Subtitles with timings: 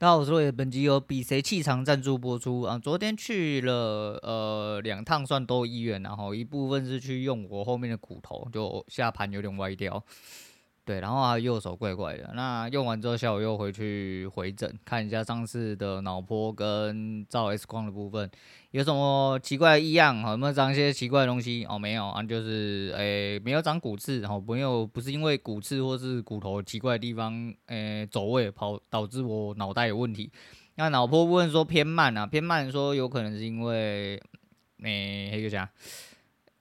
[0.00, 2.78] 大家好，我是伟，本集由比谁气场赞助播出啊。
[2.78, 10.02] 昨天去了呃两趟，算都医院，然后一部分是去用我后面的骨头，就下盘有点歪掉。
[10.90, 12.32] 对，然后他右手怪怪的。
[12.34, 18.28] 那用完之后，下午又回去回诊看一下上次的脑波跟照 X 光的部分
[18.72, 21.64] 有什么奇怪的异样，有没有长一些奇怪的东西？
[21.66, 30.28] 哦，没有啊，就是诶没有长骨刺，然后没有不是因为骨刺或是骨头奇怪的地方诶走位跑导致我脑袋有问题。
[30.74, 34.20] 那脑波部分说偏慢啊，偏慢说有可能是因为
[34.82, 35.70] 诶黑个啥？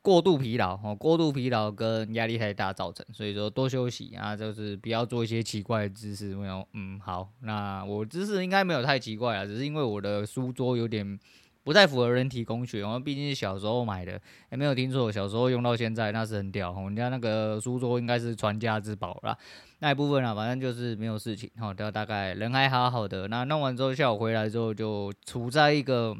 [0.09, 6.33] 过度疲劳哦，过度疲劳跟压力太大造成，所以说多休息啊，就是不要做一些奇怪的姿势。
[6.35, 11.19] 没有，嗯，好，那我姿势应该没有太奇怪啊，只是因为我的书桌有点
[11.63, 14.19] 不太符合人体工学，毕竟是小时候买的，
[14.49, 19.37] 也没有听错，小时候用到现在那是很屌，我们家那个书桌应该是传家之宝啦。
[19.77, 23.27] 那一部分啊，反正就是没有事情，好，大概人还好好的。
[23.27, 26.17] 那弄完之后，下午回来之后就处在一个。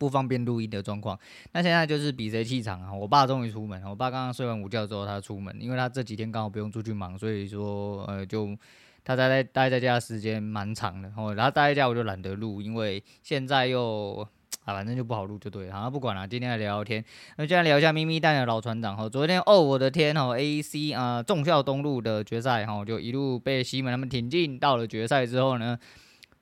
[0.00, 1.18] 不方便录音的状况，
[1.52, 2.90] 那现在就是比谁气场啊！
[2.90, 8.56] 我爸终于出门，我爸刚刚睡完午觉之后他出门，因为他这几天刚好不用出去忙，所以说呃就
[9.04, 14.26] 他待在待在家的时间蛮长的，然后待在家我就懒得录，因为现在又
[14.64, 17.04] 啊反正就不好录就对了，好，不管了，今天来聊聊天，
[17.36, 25.78] 那今天聊一下咪咪蛋的老船长哈，昨天哦我的天哦，A C 啊重校东路的决赛哈，就一路被西门他们挺进到了决赛之后呢。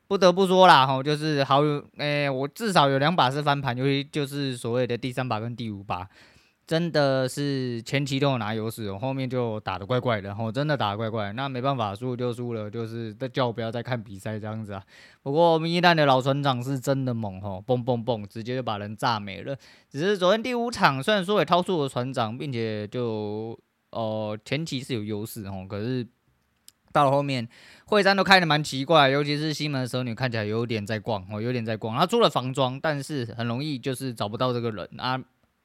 [0.09, 6.09] 不得不说啦，吼，就是好有，诶、我至少有两把是翻盘，尤其就是所谓的第三把跟第五把，
[6.67, 14.83] 真的是前期都有拿优势，后面就打得怪怪的，吼，真的打得怪怪，那没办法，输就输了，就是叫我不要再看比赛这样子啊。
[15.23, 19.55] 不过咪咪蛋的老船长是真的猛，吼，嘣嘣嘣，直接就把人炸没了。
[19.91, 23.59] 只是昨天第五场，虽然说也掏出了船长，并且就，
[23.91, 26.07] 哦、前期是有优势，吼，可是。
[26.93, 27.49] 到了后面，
[27.87, 31.97] 会战都开得蛮奇怪，尤其是西门的蛇女看起来有点在逛哦，有点在逛。
[31.97, 35.21] 她出了房装，但是很容易就是找不到这个人啊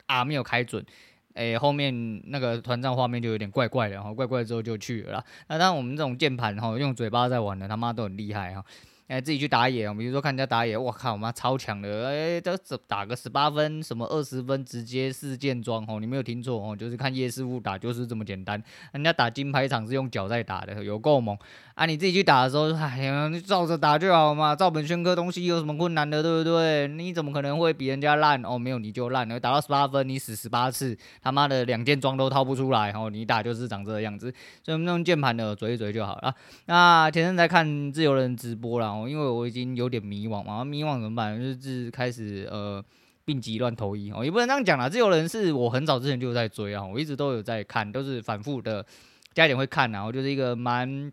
[0.05, 0.85] 啊，没有开准，
[1.33, 5.23] 诶，后面那个团战画面就有点怪怪的，然后怪怪之后就去了。
[5.47, 8.63] 那当然我们这种键盘哈，用嘴巴在玩的，他妈都很厉害哈。
[9.07, 18.61] 哎，自己去打野，比如说看人家打野，我靠，我妈超强的，哎，这打个十八分，什么二十分，直接四件装哦，你没有听错哦，就是看叶师傅打就是这么简单。
[18.93, 21.37] 人家打金牌场是用脚在打的，有够猛
[21.75, 21.85] 啊！
[21.85, 26.87] 你自己去打的时候，哎呀，你照着打就好嘛，照本宣科东西有什么困难的，对不对？
[26.87, 28.57] 你怎么可能会比人家烂哦？
[28.57, 34.33] 没有你就烂，打到十八分你死十八次，他妈的两件装都掏不出来哦，你打就是长这个样子。
[34.63, 36.33] 所以我们用键盘的嘴一嘴就好了。
[36.67, 38.92] 那前阵在看自由人直播了。
[38.93, 41.37] 哦，因为我已经有点迷惘嘛，迷惘怎么办？
[41.39, 42.83] 就是开始呃
[43.25, 44.89] 病急乱投医哦，也不能这样讲啦。
[44.89, 48.85] 自由人是我很早之前就在追啊，我一直都有在看，都是反复的
[49.33, 51.11] 加点会看，然后就是一个蛮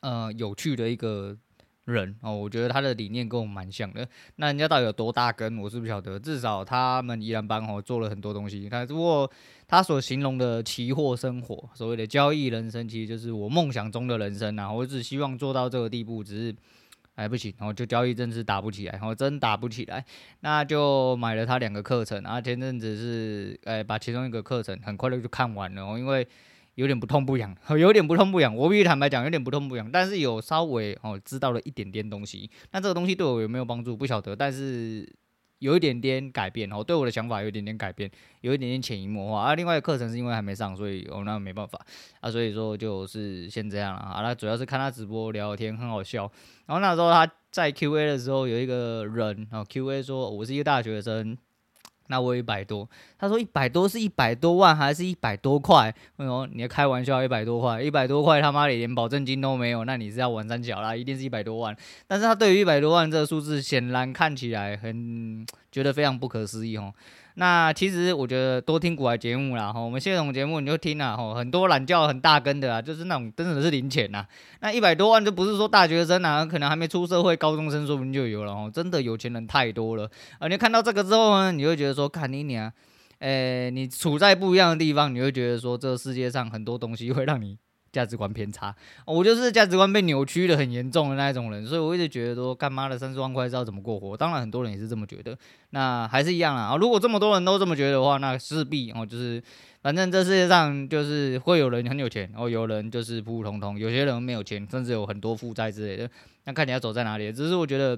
[0.00, 1.34] 呃有趣的一个
[1.86, 2.36] 人哦。
[2.36, 4.06] 我觉得他的理念跟我蛮像的。
[4.36, 6.18] 那人家到底有多大根，我是不晓得。
[6.18, 8.68] 至少他们依然帮我做了很多东西。
[8.68, 9.30] 他不过
[9.66, 14.70] 他所形容的期货生活，所谓的交易人生，其实就是我梦想中的人生啊。
[14.70, 16.54] 我只希望做到这个地步，只是。
[17.14, 20.04] 哎不行，然后就交易真是打不起来，然后真打不起来，
[20.40, 26.26] 那就买了他两个课程，然后前阵子是，哎，把其中一个课程很快的就看完了，因为
[26.74, 35.08] 有点不痛不痒， 有点不痛不痒，我必须坦白讲，有点不痛不痒，但是有稍微哦知道了一点点东西，那这个东西对我有没有帮助不晓得，但是。
[35.64, 38.10] 有一点点改变哦，对我的想法有一点点改变，
[38.42, 39.54] 有一点点潜移默化啊。
[39.54, 41.80] 另外一个课程是因为还没上，所以哦那没办法
[42.20, 44.20] 啊，所以说就是先这样了啊。
[44.20, 46.30] 那主要是看他直播聊聊天很好笑，
[46.66, 51.38] 然后那时候他在 QA 的时候有一个人然后 QA 说，我是一个大学生。
[52.08, 52.88] 那我一百多，
[53.18, 55.94] 他说一百多是一百多万还是一百多块？
[56.16, 57.22] 我说你开玩笑？
[57.22, 60.94] 一百多块，一百多块他妈的连保证金都没有，那你是要玩三角啦？
[60.94, 61.74] 一定是一百多万。
[62.06, 66.92] 但是他对于一百多万这个数字，显然看起来很觉得非常不可思议哦。
[67.36, 74.24] 那其实我觉得多听古玩节目啦，哈，我们现在这种节目你就听啦，哈，很多懒觉很大根的啊，就是那种真的是零钱呐。
[74.60, 78.70] 那一百多万就不是说大学生啊，可能还没出社会，高中生说不定就有了哦。
[78.72, 80.08] 真的有钱人太多了
[80.38, 80.46] 啊！
[80.46, 82.72] 你看到这个之后呢，你会觉得说，看你你啊，
[83.18, 87.58] 诶，你处在不一样的地方，你会觉得说，这个世界上很多东西会让你。
[87.94, 88.74] 价值观偏差，
[89.06, 94.16] 我就是价值观被扭曲的很严重的那一种人，所以我一直觉得说，干妈的三十万块是要怎么过活？
[94.16, 95.38] 当然很多人也是这么觉得，
[95.70, 96.76] 那还是一样啊。
[96.76, 99.40] 如果这么多人都这么觉得的话，那势必哦，就是
[99.80, 106.10] 反正这世界上就是会有人很有钱，哦，有人就是普普通通，有些人没有钱，甚至有很多负债之类的。
[106.44, 107.32] 那看你要走在哪里。
[107.32, 107.96] 只是我觉得，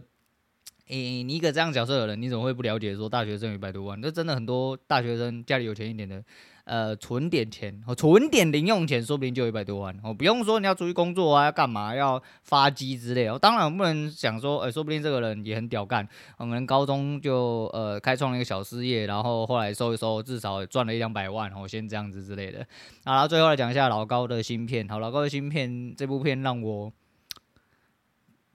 [0.88, 3.98] 诶、你一个这样角色的人，你怎么会不了解说大学生有一百多万？
[4.00, 6.22] 那真的很多大学生家里有钱一点的。
[6.66, 9.98] 呃存点钱，哦存点零用钱，说不定就一百多万。
[10.04, 13.26] 哦，不用说你要出去工作啊，要干嘛，要发迹之类。
[13.28, 22.58] 哦，当然我不能想说，哎，说不定这个人也很屌干，可能高中就呃开创了一个小事业，然后后来收一收，至少赚了一两百万，哦，先这样子之类的。
[23.04, 24.86] 好，然后最后来讲一下老高的新片。
[24.88, 26.92] 好，老高的新片这部片让我。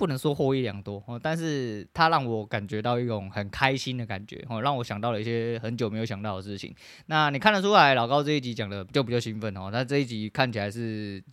[0.01, 6.73] 不能说获益良多哦，但是他让我感觉到一种很开心的感觉哦，让我想到了一些很久没有想到的事情。
[7.05, 11.23] 那你看得出来，老高这一集讲的就比较兴奋哦，他这一集看起来是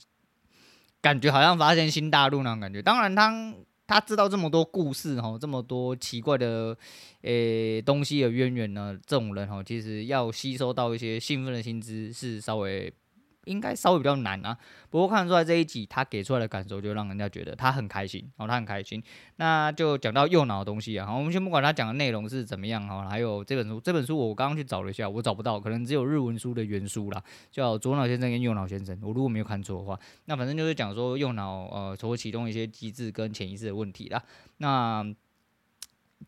[1.00, 2.82] 感觉好像发现新大陆那种感觉。
[2.82, 3.55] 当然他，
[3.87, 6.76] 他知道这么多故事哦，这么多奇怪的
[7.23, 12.93] 诶、东西的渊源呢，这种人哦，其实要吸收到一些兴奋的新知是稍微。
[13.48, 14.56] 应该稍微比较难啊，
[14.90, 19.02] 不过看得出来这一集他给出来的感受，就让人家觉得他很开心哦，他很开心。
[19.36, 34.22] 那就讲到右脑的东西啊，好，我们先不管他讲的内容是怎么样哈，还有这本书，这本书我刚刚去找了一下，我找不到，可能只有日文书的原书啦，叫《左脑先生跟右脑先生》，我如果没有看错的话，那反正就是讲说右脑呃，从启动一些机制跟潜意识的问题啦。
[34.58, 35.04] 那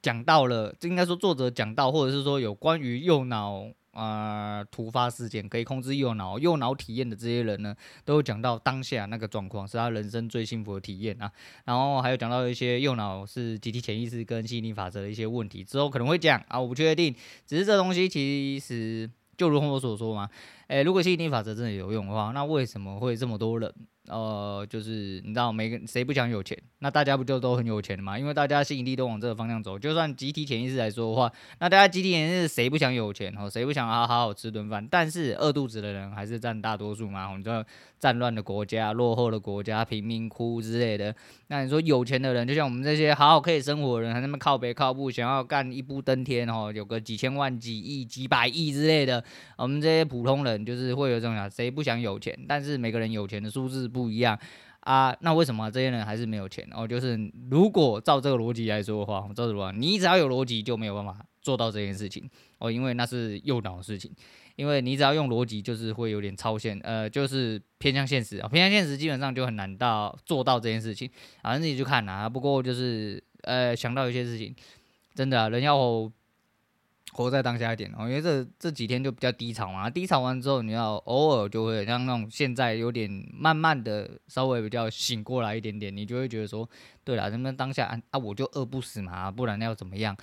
[0.01, 3.67] 讲到了，这应该说作者讲到，或者是说有关于右脑。
[3.93, 11.31] 啊、突发事件可以控制右脑，右脑体验的这些人呢，都有讲到当下那个状况是他人生最幸福的体验啊。
[11.65, 17.15] 然后还有讲到一些右脑是集体潜意识跟吸引力法则的一些问题，之后可能会讲啊，我不确定。
[17.47, 20.29] 只是这东西其实就如同我所说嘛，
[20.71, 23.75] 诶，如果吸引力法则真的有用的话，那为什么会这么多人？
[24.07, 26.57] 呃，就是你知道，每个谁不想有钱？
[26.79, 28.17] 那大家不就都很有钱的吗？
[28.19, 29.77] 因为大家吸引力都往这个方向走。
[29.77, 33.33] 就算集体潜意识来说的话，那大家集体潜意识谁不想有钱？
[33.37, 34.87] 哦，谁不想好好好吃顿饭？
[34.89, 37.37] 但是饿肚子的人还是占大多数嘛。
[37.37, 37.65] 你知道，
[37.99, 41.15] 战乱的国家、落后的国家、贫民窟之类的。
[41.49, 49.23] 那你说有钱的人，就像我们这些好好可以生活的人，还那么靠北靠步，想要干一步登天哦，有个几千万、几亿、几百亿之类的。
[49.57, 52.39] 我们这些普通人就是会有这种啊，谁不想有钱？
[52.47, 54.11] 但是每个人有钱的数字不。
[54.11, 54.37] 一样
[54.81, 56.67] 啊，那为什么这些人还是没有钱？
[56.73, 57.17] 哦，就是
[57.49, 62.29] 如果照这个逻辑来说的话，照什么，你只要有逻辑就没有办法做到这件事情
[62.59, 64.11] 哦，因为那是右脑的事情。
[64.57, 71.09] 因为你只要用逻辑，就是会有点超现，呃，就是偏向现实啊，偏向现实基本上就很难到做到这件事情。
[71.41, 74.53] 反正自己去看啊，不过就是呃，想到一些事情，
[75.15, 76.11] 真的，人要。
[77.13, 86.69] 活在当下一点哦，因为这这几天就比较低潮嘛，低潮完之后，你要偶尔就会像那种现在有点慢慢的稍微比较醒过来一点点，你就会觉得说，
[87.05, 90.17] 对了，咱们当下啊，我就饿不死嘛，不然要怎么样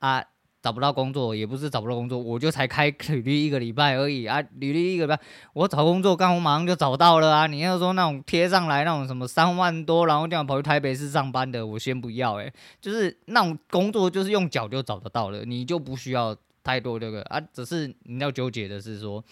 [0.00, 0.22] 啊？
[0.62, 5.20] 找不到工作也不是找不到工作，我就才开 履历一个礼拜而已啊，履历一个礼拜，
[5.54, 7.46] 我找工作刚我马上就找到了啊！
[7.48, 19.22] 你要说那种贴上来那种什么三万多，然后这样跑去台北市上班的，我先不要诶，就是那种工作就是用脚就找得到了，你就不需要太多这个啊，只是你要纠结的是说。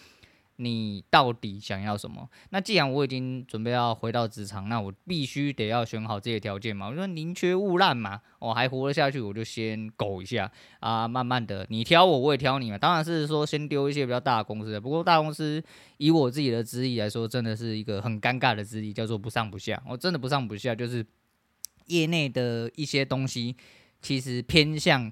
[0.63, 2.29] 你到底想要什么？
[2.51, 6.87] 那既然我已经准备要回到职场，那我必须得要选好这些条件嘛。
[6.87, 12.77] 我说宁缺毋滥嘛，我还活得下去，我就先苟一下啊，慢慢的，你挑我，我也挑你嘛。
[12.77, 15.63] 当然是说先丢一些比较大的公司的，不过大公司
[15.97, 19.81] 以我自己的资历来说，真的是一个很尴尬的资历，叫做不上不下。
[19.87, 21.03] 我真的不上不下，就是
[21.87, 23.55] 业内的一些东西
[23.99, 25.11] 其实偏向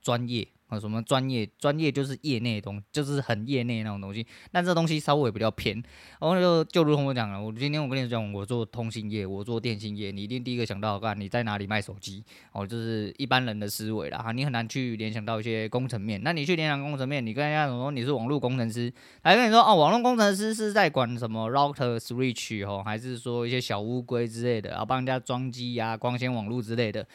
[0.00, 0.48] 专业。
[0.68, 1.48] 啊，什么专业？
[1.58, 4.26] 专业就是业内东，就是很业内那种东西。
[4.52, 5.74] 但这东西稍微比较偏，
[6.20, 12.22] 然后就就如同我讲了，我今天我跟你讲，我做通信业，我做电信业，你一定第一个想到，看你在哪里卖手机？
[12.52, 14.18] 哦，就是一般人的思维啦。
[14.18, 16.20] 哈，你很难去联想到一些工程面。
[16.22, 27.06] 那你去联想工程面，你跟人家说你是网络工程师，还跟你说哦，网络工程师是在管什么 router switch 哦，还是说一些小乌龟之类的，然后帮人家装机呀、光纤网络之类的？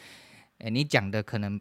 [0.58, 1.60] 诶，你讲的可能。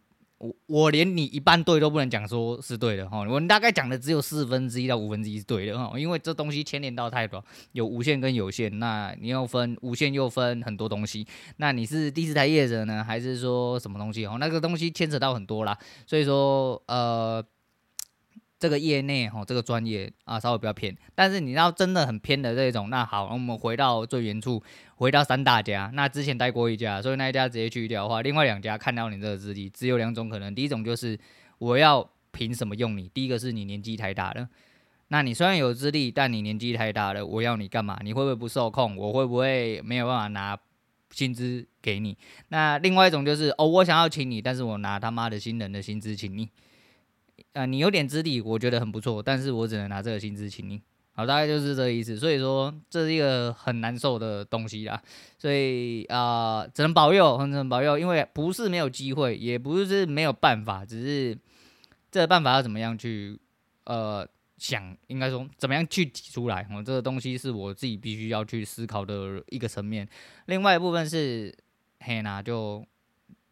[0.66, 11.26] 我连你一半对都不能讲，说是对的哈，我大概讲的只有四分之一到五分之一是对的哈，因为这东西牵连到太多，有无线跟有线，那你要分无线又分很多东西，
[11.58, 14.38] 那你是第四台业者呢，还是说什么东西哦？
[14.40, 17.44] 那个东西牵扯到很多啦，所以说呃。
[18.64, 20.96] 这个业内哈，这个专业啊，稍微比较偏。
[21.14, 24.64] 但是你要真的很偏的这种，那好，我们回到最原处，
[24.96, 25.92] 回到三大家。
[25.94, 30.56] 那之前待过一家，所以那一家直接去掉的话，另外两家看到你这个资历，只有两种可能。
[30.56, 31.20] 第一种就是
[31.58, 33.10] 我要凭什么用你？
[33.14, 34.48] 第一个是你年纪太大了。
[35.10, 38.00] 那你虽然有资历，但你年纪太大了，我要你干嘛？
[38.02, 38.96] 你会不会不受控？
[38.96, 40.58] 我会不会没有办法拿
[41.12, 42.18] 薪资给你？
[42.48, 46.50] 那另外一种就是哦，我想要请你，但是我拿他妈的新人的薪资请你。
[47.54, 50.82] 啊、呃，你有点资历，我觉得很不错，但是我只能拿这个薪资请你，
[51.14, 52.18] 好，大概就是这个意思。
[52.18, 55.00] 所以说，这是一个很难受的东西啦，
[55.38, 61.38] 所以啊、只能保佑，只能保佑，因为不是没有机会，也不是没有办法，只是
[62.10, 63.40] 这个办法要怎么样去
[63.86, 66.68] 呃想，应该说怎么样去挤出来？
[66.72, 70.08] 我，这个东西是我自己必须要去思考的一个层面。
[70.48, 71.56] 另外一部分是，
[72.00, 72.84] 嘿呐，就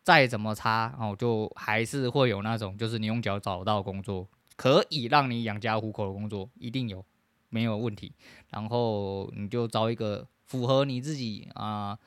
[0.03, 7.05] 再怎么差哦，就还是会有那种，就是你用脚找到工作，可以让你养家糊口的工作，一定有，
[7.49, 8.11] 没有问题。
[8.49, 11.97] 然后你就找一个符合你自己啊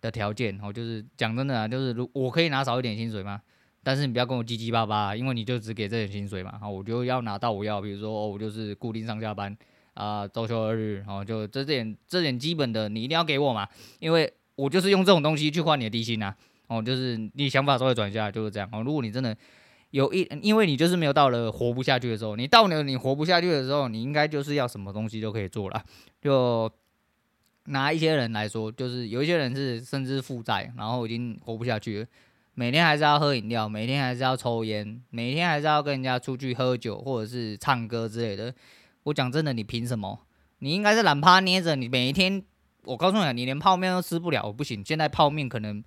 [0.00, 0.58] 的条件。
[0.62, 3.40] 哦，就是讲真的啊，就是如我可以拿少一点薪水吗？
[3.82, 9.56] 但是你不要跟我叽叽巴巴，因为你就只给这点薪水嘛，好，我就要拿到我要，比如说，哦，我就是固定上下班
[9.94, 13.66] 啊，周休二日，然后就这点这点基本的你一定要给我嘛，
[13.98, 16.36] 因为我就是用这种东西去换你的低薪呐，
[16.70, 18.80] 哦，就是你想法稍微转一下就是这样哦。
[18.80, 19.36] 如果你真的
[19.90, 25.82] 有一，因为你就是没有到了活不下去的时候，你到了你活不下去的时候，你应该就是要什么东西都可以做了。
[26.22, 26.70] 就
[27.64, 32.06] 拿一些人来说，就是有一些人是甚至负债，然后已经活不下去了。
[32.54, 38.54] 每天还是要喝饮料，每天还是要抽烟，每天还是要跟人家出去喝酒或者是唱歌之类的。
[39.02, 40.20] 我讲真的，你凭什么？
[40.60, 42.44] 你应该是懒趴捏着你每一天。
[42.84, 44.84] 我告诉你，你连泡面都吃不了，不行。
[44.86, 45.82] 现在泡面可能。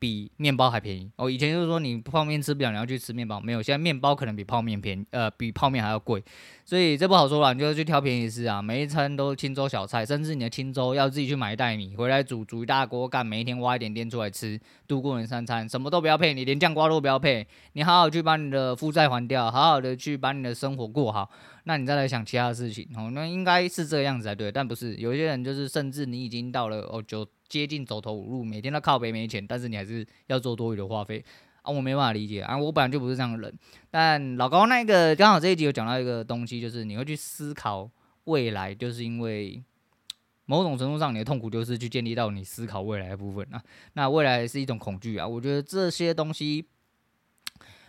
[0.00, 1.30] 比面包还便宜哦！
[1.30, 3.60] 以前就是说你泡面吃不了，你要去吃面包，没有。
[3.60, 6.24] 现在面包可能比泡面便宜，呃，比泡面还要贵，
[6.64, 7.52] 所以这不好说了。
[7.52, 8.62] 你就去挑便宜吃啊！
[8.62, 21.30] 每一餐都是清粥小菜，甚至你的清粥要自己去买一袋米回来煮，煮一大锅干，每一天挖一点点出来吃，度过你三餐，什么都不要配，你连酱瓜都不要配，你好好去把你的负债还掉，好好的去把你的生活过好，
[21.64, 23.10] 那你再来想其他的事情哦。
[23.12, 24.96] 那应该是这个样子才对，但不是。
[24.96, 27.28] 有些人就是，甚至你已经到了哦就。
[27.50, 31.22] 接近走投无路，每天都靠北没钱，但是你还是要做多余的花费
[31.62, 31.70] 啊！
[31.70, 32.56] 我没办法理解啊！
[32.56, 33.52] 我本来就不是这样的人。
[33.90, 37.90] 但老高那个刚好这一集有讲到一个东西，就是你会去思考
[38.24, 39.60] 未来，就是因为
[40.46, 43.60] 某种程度上你的痛苦就是去建立到你思考未来的部分啊。
[43.94, 45.26] 那未来是一种恐惧啊！
[45.26, 46.64] 我觉得这些东西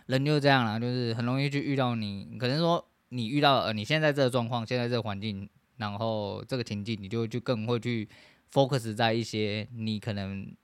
[0.06, 8.08] 人就是这样啦，就是很容易去遇到你，可能说你遇到呃你现在这个状况，现在这个环境，然后这个情境，你就就更会去。
[8.52, 10.54] Focus 在一些你可能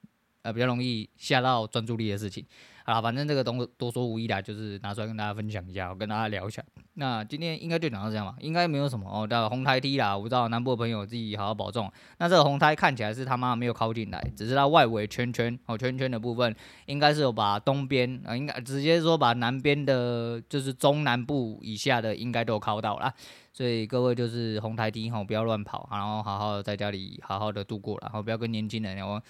[0.43, 2.45] 呃比较容易下到专注力的事情，
[2.89, 6.65] 好啦，反正这个东多说无益啦，就是拿出来跟大家分享一下，我跟大家聊一下。
[6.95, 9.27] 那今天应该就讲到这样吧，应该没有什么哦。
[9.27, 11.93] 到红台梯啦，我不知道南部的朋友自己好好保重。
[12.17, 23.13] 那这个红台看起来是他妈没有靠进来，只是它外围圈圈哦圈圈的部分，应该是有把东边啊，应该直接说把南边的，就是中南部以下的应该都有靠到啦。
[23.53, 28.99] 所以各位就是红台梯吼，不要乱跑，然后好好在家里好好的度过，然后不要跟年轻人。
[29.05, 29.23] 哦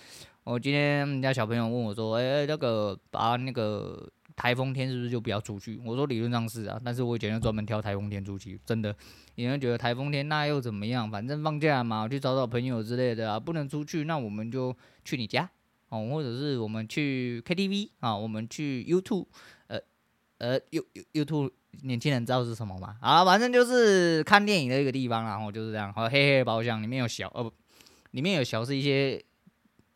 [0.51, 5.79] 我今天人家小朋友问我说，哎、欸，那个把那个台风天是不是就不要出去？
[5.85, 8.97] 我说理论上是啊，但是我以前就专门挑台风天出去，真的。
[9.35, 11.11] 有人觉得台风天那又怎么样？
[11.11, 14.75] 反正放假嘛，我去找找朋友之类的啊，不能出去，那我们就
[15.05, 15.51] 去你家
[15.91, 19.27] 哦，或者是我们去 KTV 啊，我们去 YouTube，
[19.67, 19.79] 呃
[20.39, 21.51] 呃 You You YouTube，。
[21.83, 22.97] 年轻人知道是什么吗？
[23.03, 25.93] 啊，反正就是看电影的一个地方，然后就是这样。
[25.93, 27.53] 和黑黑的包厢里面有小，呃不，
[28.13, 29.23] 里面有小是一些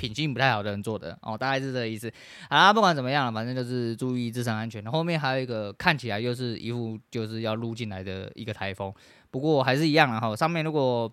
[0.03, 2.13] 品性不太好的人做的哦，大概是这个意思。
[2.49, 4.85] 啊，不管怎么样了，反正就是注意自身安全。
[4.91, 8.93] 后面还有一个看起来又是一副就是要入进来的一个台风，
[9.31, 10.19] 不过还是一样啊。
[10.19, 11.11] 哈，上面如果。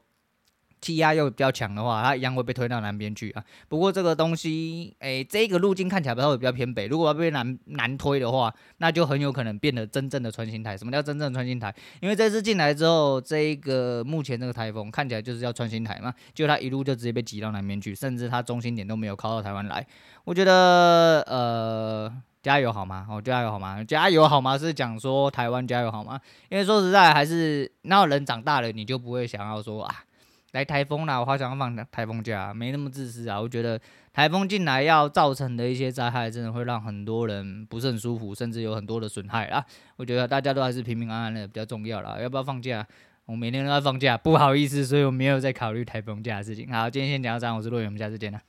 [0.82, 3.44] 气压又比较强的话，它一样会被推到南边去啊。
[3.68, 6.88] 不过这个东西，诶、这个路径看起来稍微比较偏北。
[6.88, 10.78] 如果要被南南推的话，那就很有可能变得真正的穿心台。
[10.78, 11.74] 什么叫真正的穿心台？
[12.02, 19.86] 因为这次进来之后，这个目前这个台风看起来就是要穿心台嘛，就它一路就直接被挤到南边去，甚至它中心点都没有靠到台湾来。
[20.24, 23.06] 我觉得，呃，加油好吗？
[23.10, 23.84] 哦，加油好吗？
[23.84, 24.58] 加油好吗？
[24.58, 26.20] 是讲说台湾加油好吗？
[26.50, 30.04] 因为说实在，还是那人长大了，你就不会想要说啊。
[30.54, 33.40] 来台风啦，我好想要放台风假，没那么自私啊！
[33.40, 33.80] 我觉得
[34.12, 39.64] 台风进来要造成的一些灾害，真的会让很多人不是很舒服，甚至有很多的损害啊！
[39.98, 42.18] 我觉得大家都还是平平安安的比较重要啦。
[42.20, 42.86] 要不要放假？
[43.26, 46.72] 我每天都在放假，不好意思，所以我没有在考虑台风假的事情。
[46.74, 48.40] 好，今天先讲到这，我是洛远，我们下次见了。